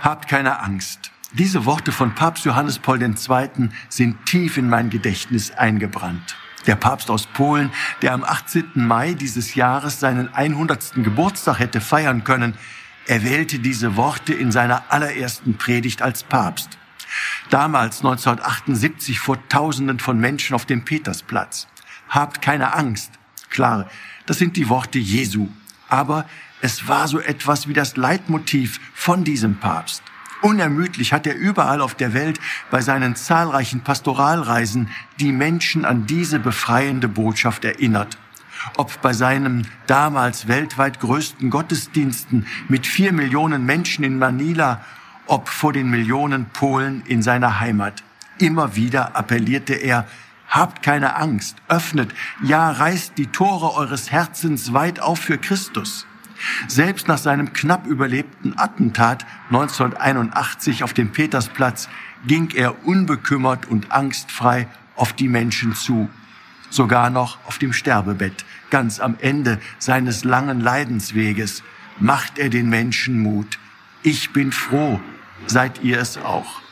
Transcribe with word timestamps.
Habt 0.00 0.28
keine 0.28 0.60
Angst. 0.60 1.10
Diese 1.32 1.66
Worte 1.66 1.92
von 1.92 2.14
Papst 2.14 2.46
Johannes 2.46 2.78
Paul 2.78 3.02
II. 3.02 3.68
sind 3.90 4.24
tief 4.24 4.56
in 4.56 4.68
mein 4.68 4.88
Gedächtnis 4.88 5.50
eingebrannt. 5.50 6.36
Der 6.66 6.76
Papst 6.76 7.10
aus 7.10 7.26
Polen, 7.26 7.70
der 8.00 8.14
am 8.14 8.24
18. 8.24 8.70
Mai 8.74 9.12
dieses 9.12 9.54
Jahres 9.54 10.00
seinen 10.00 10.32
100. 10.32 10.94
Geburtstag 11.04 11.58
hätte 11.58 11.82
feiern 11.82 12.24
können, 12.24 12.54
erwählte 13.06 13.58
diese 13.58 13.96
Worte 13.96 14.32
in 14.32 14.50
seiner 14.52 14.84
allerersten 14.88 15.58
Predigt 15.58 16.00
als 16.00 16.22
Papst. 16.22 16.78
Damals 17.50 17.98
1978 17.98 19.20
vor 19.20 19.38
Tausenden 19.48 19.98
von 19.98 20.18
Menschen 20.18 20.54
auf 20.54 20.64
dem 20.64 20.84
Petersplatz. 20.84 21.66
Habt 22.08 22.40
keine 22.40 22.72
Angst. 22.74 23.12
Klar, 23.50 23.90
das 24.24 24.38
sind 24.38 24.56
die 24.56 24.70
Worte 24.70 24.98
Jesu. 24.98 25.48
Aber 25.90 26.24
es 26.62 26.88
war 26.88 27.08
so 27.08 27.20
etwas 27.20 27.68
wie 27.68 27.72
das 27.74 27.96
Leitmotiv 27.96 28.80
von 28.94 29.24
diesem 29.24 29.56
Papst. 29.56 30.02
Unermüdlich 30.42 31.12
hat 31.12 31.26
er 31.26 31.36
überall 31.36 31.82
auf 31.82 31.94
der 31.94 32.14
Welt 32.14 32.40
bei 32.70 32.80
seinen 32.80 33.14
zahlreichen 33.14 33.82
Pastoralreisen 33.82 34.88
die 35.18 35.32
Menschen 35.32 35.84
an 35.84 36.06
diese 36.06 36.38
befreiende 36.38 37.08
Botschaft 37.08 37.64
erinnert. 37.64 38.16
Ob 38.76 39.00
bei 39.02 39.12
seinen 39.12 39.66
damals 39.86 40.48
weltweit 40.48 41.00
größten 41.00 41.50
Gottesdiensten 41.50 42.46
mit 42.68 42.86
vier 42.86 43.12
Millionen 43.12 43.66
Menschen 43.66 44.04
in 44.04 44.18
Manila, 44.18 44.82
ob 45.26 45.48
vor 45.48 45.72
den 45.72 45.90
Millionen 45.90 46.46
Polen 46.46 47.02
in 47.06 47.22
seiner 47.22 47.60
Heimat. 47.60 48.02
Immer 48.38 48.76
wieder 48.76 49.16
appellierte 49.16 49.74
er, 49.74 50.06
habt 50.50 50.82
keine 50.82 51.16
Angst, 51.16 51.56
öffnet, 51.68 52.12
ja 52.42 52.70
reißt 52.70 53.16
die 53.16 53.28
Tore 53.28 53.74
eures 53.74 54.10
Herzens 54.10 54.72
weit 54.72 55.00
auf 55.00 55.20
für 55.20 55.38
Christus. 55.38 56.06
Selbst 56.68 57.06
nach 57.08 57.18
seinem 57.18 57.52
knapp 57.52 57.86
überlebten 57.86 58.58
Attentat 58.58 59.24
1981 59.50 60.82
auf 60.82 60.92
dem 60.92 61.12
Petersplatz 61.12 61.88
ging 62.26 62.50
er 62.50 62.86
unbekümmert 62.86 63.68
und 63.68 63.92
angstfrei 63.92 64.66
auf 64.96 65.12
die 65.12 65.28
Menschen 65.28 65.74
zu, 65.74 66.08
sogar 66.68 67.10
noch 67.10 67.38
auf 67.46 67.58
dem 67.58 67.72
Sterbebett, 67.72 68.44
ganz 68.70 69.00
am 69.00 69.16
Ende 69.20 69.60
seines 69.78 70.24
langen 70.24 70.60
Leidensweges, 70.60 71.62
macht 71.98 72.38
er 72.38 72.48
den 72.48 72.68
Menschen 72.68 73.20
Mut. 73.20 73.58
Ich 74.02 74.32
bin 74.32 74.52
froh, 74.52 75.00
seid 75.46 75.82
ihr 75.82 75.98
es 75.98 76.16
auch. 76.16 76.62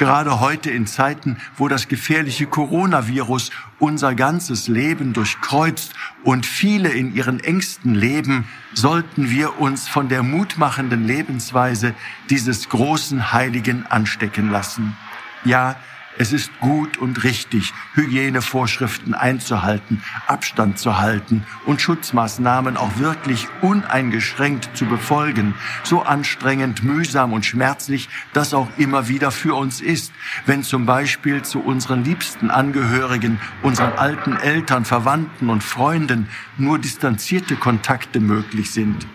Gerade 0.00 0.40
heute 0.40 0.70
in 0.70 0.86
Zeiten, 0.86 1.36
wo 1.58 1.68
das 1.68 1.86
gefährliche 1.86 2.46
Coronavirus 2.46 3.50
unser 3.78 4.14
ganzes 4.14 4.66
Leben 4.66 5.12
durchkreuzt 5.12 5.92
und 6.24 6.46
viele 6.46 6.88
in 6.88 7.14
ihren 7.14 7.38
Ängsten 7.38 7.94
leben, 7.94 8.48
sollten 8.72 9.28
wir 9.28 9.60
uns 9.60 9.88
von 9.88 10.08
der 10.08 10.22
mutmachenden 10.22 11.06
Lebensweise 11.06 11.94
dieses 12.30 12.70
großen 12.70 13.34
Heiligen 13.34 13.84
anstecken 13.88 14.50
lassen. 14.50 14.96
Ja, 15.44 15.76
es 16.18 16.32
ist 16.32 16.50
gut 16.60 16.98
und 16.98 17.24
richtig, 17.24 17.72
Hygienevorschriften 17.94 19.14
einzuhalten, 19.14 20.02
Abstand 20.26 20.78
zu 20.78 20.98
halten 20.98 21.44
und 21.66 21.80
Schutzmaßnahmen 21.80 22.76
auch 22.76 22.98
wirklich 22.98 23.46
uneingeschränkt 23.62 24.70
zu 24.74 24.86
befolgen, 24.86 25.54
so 25.82 26.02
anstrengend, 26.02 26.82
mühsam 26.82 27.32
und 27.32 27.46
schmerzlich 27.46 28.08
das 28.32 28.54
auch 28.54 28.68
immer 28.76 29.08
wieder 29.08 29.30
für 29.30 29.54
uns 29.54 29.80
ist, 29.80 30.12
wenn 30.46 30.62
zum 30.62 30.86
Beispiel 30.86 31.42
zu 31.42 31.60
unseren 31.60 32.04
liebsten 32.04 32.50
Angehörigen, 32.50 33.40
unseren 33.62 33.92
alten 33.92 34.36
Eltern, 34.36 34.84
Verwandten 34.84 35.48
und 35.48 35.62
Freunden 35.62 36.28
nur 36.58 36.78
distanzierte 36.78 37.56
Kontakte 37.56 38.20
möglich 38.20 38.70
sind. 38.70 39.06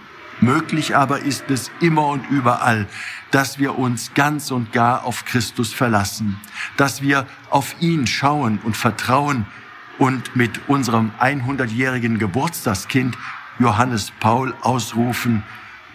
Möglich 0.41 0.95
aber 0.95 1.19
ist 1.19 1.49
es 1.49 1.71
immer 1.79 2.07
und 2.07 2.29
überall, 2.29 2.87
dass 3.31 3.57
wir 3.57 3.77
uns 3.77 4.13
ganz 4.13 4.51
und 4.51 4.73
gar 4.73 5.05
auf 5.05 5.25
Christus 5.25 5.73
verlassen, 5.73 6.39
dass 6.77 7.01
wir 7.01 7.25
auf 7.49 7.75
ihn 7.79 8.05
schauen 8.05 8.59
und 8.63 8.75
vertrauen 8.75 9.45
und 9.97 10.35
mit 10.35 10.67
unserem 10.67 11.11
100-jährigen 11.19 12.19
Geburtstagskind 12.19 13.17
Johannes 13.59 14.11
Paul 14.19 14.53
ausrufen, 14.61 15.43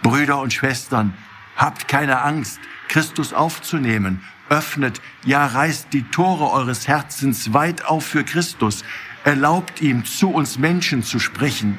Brüder 0.03 0.41
und 0.41 0.53
Schwestern, 0.53 1.12
habt 1.57 1.89
keine 1.89 2.22
Angst, 2.22 2.61
Christus 2.89 3.34
aufzunehmen, 3.34 4.25
öffnet, 4.49 5.01
ja 5.25 5.47
reißt 5.47 5.93
die 5.93 6.03
Tore 6.05 6.51
eures 6.51 6.89
Herzens 6.89 7.53
weit 7.53 7.84
auf 7.84 8.07
für 8.07 8.25
Christus, 8.25 8.84
erlaubt 9.25 9.83
ihm 9.83 10.05
zu 10.07 10.31
uns 10.31 10.59
Menschen 10.59 11.03
zu 11.03 11.19
sprechen. 11.19 11.78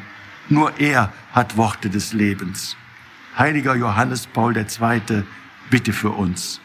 Nur 0.51 0.77
er 0.81 1.13
hat 1.31 1.55
Worte 1.55 1.89
des 1.89 2.11
Lebens. 2.11 2.75
Heiliger 3.37 3.73
Johannes 3.73 4.27
Paul 4.27 4.57
II., 4.57 5.23
bitte 5.69 5.93
für 5.93 6.09
uns. 6.09 6.59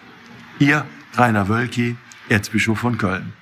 Ihr 0.59 0.85
Rainer 1.15 1.49
Wölki, 1.49 1.97
Erzbischof 2.29 2.81
von 2.81 2.99
Köln. 2.99 3.33